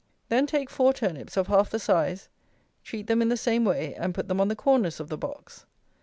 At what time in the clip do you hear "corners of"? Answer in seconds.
4.55-5.09